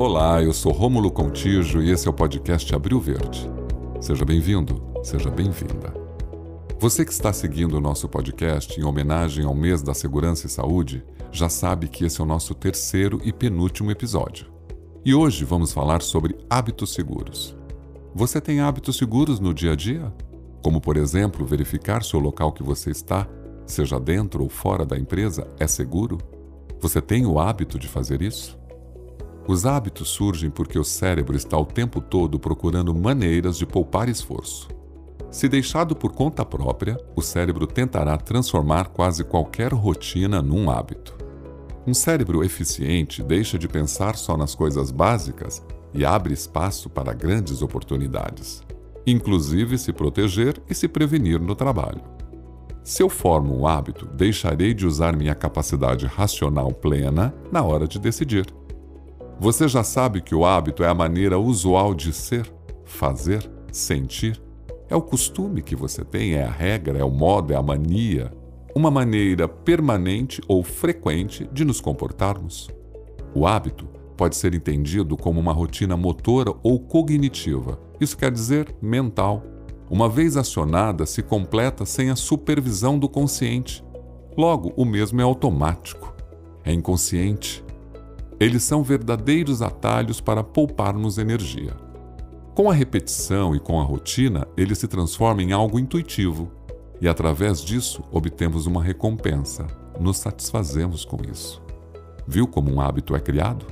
Olá, 0.00 0.42
eu 0.42 0.54
sou 0.54 0.72
Rômulo 0.72 1.10
Contijo 1.10 1.82
e 1.82 1.90
esse 1.90 2.08
é 2.08 2.10
o 2.10 2.14
podcast 2.14 2.74
Abril 2.74 2.98
Verde. 2.98 3.46
Seja 4.00 4.24
bem-vindo, 4.24 4.82
seja 5.02 5.28
bem-vinda. 5.28 5.92
Você 6.78 7.04
que 7.04 7.12
está 7.12 7.34
seguindo 7.34 7.74
o 7.74 7.82
nosso 7.82 8.08
podcast 8.08 8.80
em 8.80 8.82
homenagem 8.82 9.44
ao 9.44 9.54
mês 9.54 9.82
da 9.82 9.92
Segurança 9.92 10.46
e 10.46 10.48
Saúde 10.48 11.04
já 11.30 11.50
sabe 11.50 11.86
que 11.86 12.06
esse 12.06 12.18
é 12.18 12.24
o 12.24 12.26
nosso 12.26 12.54
terceiro 12.54 13.20
e 13.22 13.30
penúltimo 13.30 13.90
episódio. 13.90 14.46
E 15.04 15.14
hoje 15.14 15.44
vamos 15.44 15.70
falar 15.70 16.00
sobre 16.00 16.34
hábitos 16.48 16.94
seguros. 16.94 17.54
Você 18.14 18.40
tem 18.40 18.60
hábitos 18.60 18.96
seguros 18.96 19.38
no 19.38 19.52
dia 19.52 19.72
a 19.72 19.76
dia? 19.76 20.10
Como, 20.62 20.80
por 20.80 20.96
exemplo, 20.96 21.44
verificar 21.44 22.02
se 22.02 22.16
o 22.16 22.20
local 22.20 22.52
que 22.52 22.62
você 22.62 22.90
está, 22.90 23.28
seja 23.66 24.00
dentro 24.00 24.42
ou 24.42 24.48
fora 24.48 24.86
da 24.86 24.98
empresa, 24.98 25.46
é 25.58 25.66
seguro? 25.66 26.16
Você 26.80 27.02
tem 27.02 27.26
o 27.26 27.38
hábito 27.38 27.78
de 27.78 27.86
fazer 27.86 28.22
isso? 28.22 28.58
Os 29.50 29.66
hábitos 29.66 30.10
surgem 30.10 30.48
porque 30.48 30.78
o 30.78 30.84
cérebro 30.84 31.36
está 31.36 31.58
o 31.58 31.66
tempo 31.66 32.00
todo 32.00 32.38
procurando 32.38 32.94
maneiras 32.94 33.58
de 33.58 33.66
poupar 33.66 34.08
esforço. 34.08 34.68
Se 35.28 35.48
deixado 35.48 35.96
por 35.96 36.12
conta 36.12 36.44
própria, 36.44 36.96
o 37.16 37.20
cérebro 37.20 37.66
tentará 37.66 38.16
transformar 38.16 38.90
quase 38.90 39.24
qualquer 39.24 39.72
rotina 39.72 40.40
num 40.40 40.70
hábito. 40.70 41.18
Um 41.84 41.92
cérebro 41.92 42.44
eficiente 42.44 43.24
deixa 43.24 43.58
de 43.58 43.66
pensar 43.66 44.14
só 44.14 44.36
nas 44.36 44.54
coisas 44.54 44.92
básicas 44.92 45.66
e 45.92 46.04
abre 46.04 46.32
espaço 46.32 46.88
para 46.88 47.12
grandes 47.12 47.60
oportunidades, 47.60 48.62
inclusive 49.04 49.76
se 49.78 49.92
proteger 49.92 50.62
e 50.70 50.76
se 50.76 50.86
prevenir 50.86 51.40
no 51.40 51.56
trabalho. 51.56 52.02
Se 52.84 53.02
eu 53.02 53.08
formo 53.08 53.58
um 53.58 53.66
hábito, 53.66 54.06
deixarei 54.06 54.72
de 54.72 54.86
usar 54.86 55.16
minha 55.16 55.34
capacidade 55.34 56.06
racional 56.06 56.72
plena 56.72 57.34
na 57.50 57.64
hora 57.64 57.88
de 57.88 57.98
decidir. 57.98 58.59
Você 59.40 59.66
já 59.66 59.82
sabe 59.82 60.20
que 60.20 60.34
o 60.34 60.44
hábito 60.44 60.84
é 60.84 60.88
a 60.88 60.92
maneira 60.92 61.38
usual 61.38 61.94
de 61.94 62.12
ser, 62.12 62.52
fazer, 62.84 63.50
sentir. 63.72 64.38
É 64.86 64.94
o 64.94 65.00
costume 65.00 65.62
que 65.62 65.74
você 65.74 66.04
tem, 66.04 66.34
é 66.34 66.44
a 66.44 66.50
regra, 66.50 66.98
é 66.98 67.04
o 67.04 67.10
modo, 67.10 67.50
é 67.50 67.56
a 67.56 67.62
mania. 67.62 68.30
Uma 68.74 68.90
maneira 68.90 69.48
permanente 69.48 70.42
ou 70.46 70.62
frequente 70.62 71.48
de 71.54 71.64
nos 71.64 71.80
comportarmos. 71.80 72.68
O 73.34 73.46
hábito 73.46 73.88
pode 74.14 74.36
ser 74.36 74.54
entendido 74.54 75.16
como 75.16 75.40
uma 75.40 75.54
rotina 75.54 75.96
motora 75.96 76.52
ou 76.62 76.78
cognitiva. 76.78 77.80
Isso 77.98 78.18
quer 78.18 78.30
dizer 78.30 78.76
mental, 78.82 79.42
uma 79.88 80.06
vez 80.06 80.36
acionada, 80.36 81.06
se 81.06 81.22
completa 81.22 81.86
sem 81.86 82.10
a 82.10 82.16
supervisão 82.16 82.98
do 82.98 83.08
consciente. 83.08 83.82
Logo, 84.36 84.70
o 84.76 84.84
mesmo 84.84 85.18
é 85.18 85.24
automático, 85.24 86.14
é 86.62 86.74
inconsciente. 86.74 87.64
Eles 88.40 88.62
são 88.62 88.82
verdadeiros 88.82 89.60
atalhos 89.60 90.18
para 90.18 90.42
pouparmos 90.42 91.18
energia. 91.18 91.76
Com 92.54 92.70
a 92.70 92.72
repetição 92.72 93.54
e 93.54 93.60
com 93.60 93.78
a 93.78 93.84
rotina, 93.84 94.48
ele 94.56 94.74
se 94.74 94.88
transforma 94.88 95.42
em 95.42 95.52
algo 95.52 95.78
intuitivo, 95.78 96.50
e 97.02 97.06
através 97.06 97.62
disso 97.62 98.02
obtemos 98.10 98.64
uma 98.64 98.82
recompensa, 98.82 99.66
nos 100.00 100.16
satisfazemos 100.16 101.04
com 101.04 101.18
isso. 101.30 101.62
Viu 102.26 102.46
como 102.46 102.72
um 102.72 102.80
hábito 102.80 103.14
é 103.14 103.20
criado? 103.20 103.66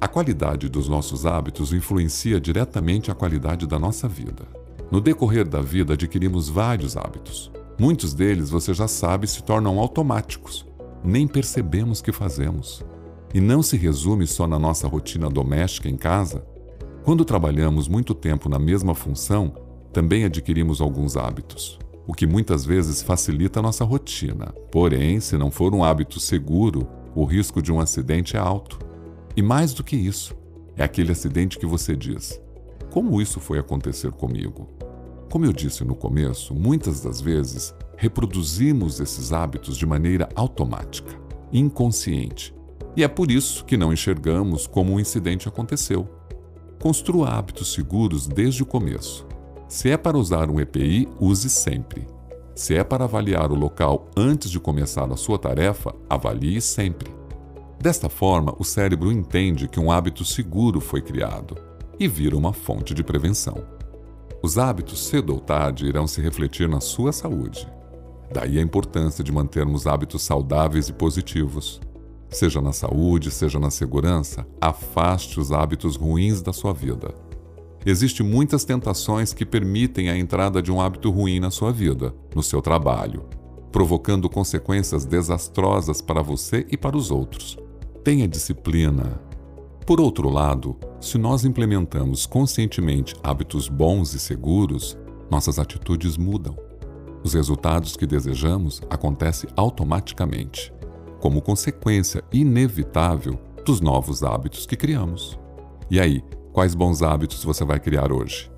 A 0.00 0.08
qualidade 0.08 0.70
dos 0.70 0.88
nossos 0.88 1.26
hábitos 1.26 1.74
influencia 1.74 2.40
diretamente 2.40 3.10
a 3.10 3.14
qualidade 3.14 3.66
da 3.66 3.78
nossa 3.78 4.08
vida. 4.08 4.44
No 4.90 4.98
decorrer 4.98 5.46
da 5.46 5.60
vida, 5.60 5.92
adquirimos 5.92 6.48
vários 6.48 6.96
hábitos. 6.96 7.52
Muitos 7.78 8.14
deles, 8.14 8.48
você 8.48 8.72
já 8.72 8.88
sabe, 8.88 9.26
se 9.26 9.42
tornam 9.42 9.78
automáticos. 9.78 10.66
Nem 11.04 11.28
percebemos 11.28 12.00
que 12.00 12.12
fazemos. 12.12 12.82
E 13.32 13.40
não 13.40 13.62
se 13.62 13.76
resume 13.76 14.26
só 14.26 14.46
na 14.46 14.58
nossa 14.58 14.88
rotina 14.88 15.30
doméstica 15.30 15.88
em 15.88 15.96
casa. 15.96 16.44
Quando 17.04 17.24
trabalhamos 17.24 17.88
muito 17.88 18.14
tempo 18.14 18.48
na 18.48 18.58
mesma 18.58 18.94
função, 18.94 19.54
também 19.92 20.24
adquirimos 20.24 20.80
alguns 20.80 21.16
hábitos, 21.16 21.78
o 22.06 22.12
que 22.12 22.26
muitas 22.26 22.64
vezes 22.64 23.02
facilita 23.02 23.60
a 23.60 23.62
nossa 23.62 23.84
rotina. 23.84 24.52
Porém, 24.70 25.20
se 25.20 25.36
não 25.36 25.50
for 25.50 25.74
um 25.74 25.84
hábito 25.84 26.18
seguro, 26.18 26.86
o 27.14 27.24
risco 27.24 27.62
de 27.62 27.72
um 27.72 27.80
acidente 27.80 28.36
é 28.36 28.40
alto. 28.40 28.78
E 29.36 29.42
mais 29.42 29.72
do 29.72 29.84
que 29.84 29.96
isso, 29.96 30.34
é 30.76 30.82
aquele 30.82 31.12
acidente 31.12 31.58
que 31.58 31.66
você 31.66 31.96
diz: 31.96 32.40
como 32.90 33.20
isso 33.22 33.38
foi 33.38 33.58
acontecer 33.58 34.10
comigo? 34.10 34.68
Como 35.30 35.44
eu 35.44 35.52
disse 35.52 35.84
no 35.84 35.94
começo, 35.94 36.54
muitas 36.54 37.00
das 37.00 37.20
vezes 37.20 37.72
reproduzimos 37.96 38.98
esses 38.98 39.32
hábitos 39.32 39.76
de 39.76 39.86
maneira 39.86 40.28
automática, 40.34 41.14
inconsciente, 41.52 42.52
e 42.96 43.04
é 43.04 43.08
por 43.08 43.30
isso 43.30 43.64
que 43.64 43.76
não 43.76 43.92
enxergamos 43.92 44.66
como 44.66 44.94
o 44.94 45.00
incidente 45.00 45.48
aconteceu. 45.48 46.08
Construa 46.80 47.28
hábitos 47.28 47.72
seguros 47.72 48.26
desde 48.26 48.62
o 48.62 48.66
começo. 48.66 49.26
Se 49.68 49.90
é 49.90 49.96
para 49.96 50.18
usar 50.18 50.50
um 50.50 50.58
EPI, 50.58 51.08
use 51.20 51.48
sempre. 51.48 52.06
Se 52.54 52.74
é 52.74 52.82
para 52.82 53.04
avaliar 53.04 53.52
o 53.52 53.54
local 53.54 54.10
antes 54.16 54.50
de 54.50 54.58
começar 54.58 55.10
a 55.10 55.16
sua 55.16 55.38
tarefa, 55.38 55.94
avalie 56.08 56.60
sempre. 56.60 57.10
Desta 57.80 58.08
forma, 58.08 58.54
o 58.58 58.64
cérebro 58.64 59.10
entende 59.10 59.68
que 59.68 59.80
um 59.80 59.90
hábito 59.90 60.24
seguro 60.24 60.80
foi 60.80 61.00
criado 61.00 61.56
e 61.98 62.08
vira 62.08 62.36
uma 62.36 62.52
fonte 62.52 62.92
de 62.92 63.02
prevenção. 63.02 63.64
Os 64.42 64.58
hábitos 64.58 65.06
cedo 65.06 65.34
ou 65.34 65.40
tarde 65.40 65.86
irão 65.86 66.06
se 66.06 66.20
refletir 66.20 66.68
na 66.68 66.80
sua 66.80 67.12
saúde. 67.12 67.68
Daí 68.32 68.58
a 68.58 68.62
importância 68.62 69.22
de 69.22 69.30
mantermos 69.30 69.86
hábitos 69.86 70.22
saudáveis 70.22 70.88
e 70.88 70.92
positivos. 70.92 71.80
Seja 72.30 72.60
na 72.60 72.72
saúde, 72.72 73.30
seja 73.30 73.58
na 73.58 73.70
segurança, 73.70 74.46
afaste 74.60 75.40
os 75.40 75.50
hábitos 75.50 75.96
ruins 75.96 76.40
da 76.40 76.52
sua 76.52 76.72
vida. 76.72 77.12
Existem 77.84 78.24
muitas 78.24 78.64
tentações 78.64 79.32
que 79.32 79.44
permitem 79.44 80.10
a 80.10 80.16
entrada 80.16 80.62
de 80.62 80.70
um 80.70 80.80
hábito 80.80 81.10
ruim 81.10 81.40
na 81.40 81.50
sua 81.50 81.72
vida, 81.72 82.14
no 82.34 82.42
seu 82.42 82.62
trabalho, 82.62 83.24
provocando 83.72 84.28
consequências 84.28 85.04
desastrosas 85.04 86.00
para 86.00 86.22
você 86.22 86.66
e 86.70 86.76
para 86.76 86.96
os 86.96 87.10
outros. 87.10 87.58
Tenha 88.04 88.28
disciplina, 88.28 89.20
por 89.90 90.00
outro 90.00 90.28
lado, 90.28 90.76
se 91.00 91.18
nós 91.18 91.44
implementamos 91.44 92.24
conscientemente 92.24 93.12
hábitos 93.24 93.68
bons 93.68 94.14
e 94.14 94.20
seguros, 94.20 94.96
nossas 95.28 95.58
atitudes 95.58 96.16
mudam. 96.16 96.56
Os 97.24 97.34
resultados 97.34 97.96
que 97.96 98.06
desejamos 98.06 98.80
acontecem 98.88 99.50
automaticamente, 99.56 100.72
como 101.20 101.42
consequência 101.42 102.24
inevitável 102.32 103.38
dos 103.64 103.80
novos 103.80 104.22
hábitos 104.22 104.66
que 104.66 104.76
criamos. 104.76 105.38
E 105.90 106.00
aí, 106.00 106.24
quais 106.52 106.74
bons 106.74 107.02
hábitos 107.02 107.44
você 107.44 107.64
vai 107.64 107.78
criar 107.78 108.10
hoje? 108.10 108.50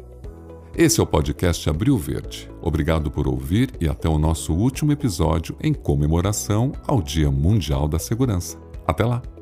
Esse 0.74 1.00
é 1.00 1.02
o 1.02 1.06
podcast 1.06 1.68
Abril 1.68 1.98
Verde. 1.98 2.50
Obrigado 2.62 3.10
por 3.10 3.28
ouvir 3.28 3.72
e 3.78 3.86
até 3.86 4.08
o 4.08 4.16
nosso 4.16 4.54
último 4.54 4.90
episódio 4.90 5.54
em 5.60 5.74
comemoração 5.74 6.72
ao 6.86 7.02
Dia 7.02 7.30
Mundial 7.30 7.86
da 7.86 7.98
Segurança. 7.98 8.58
Até 8.86 9.04
lá! 9.04 9.41